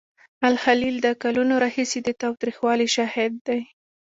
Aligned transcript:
الخلیل 0.49 0.97
د 1.01 1.07
کلونو 1.23 1.53
راهیسې 1.63 1.99
د 2.03 2.09
تاوتریخوالي 2.21 2.87
شاهد 2.95 3.33
دی. 3.47 3.61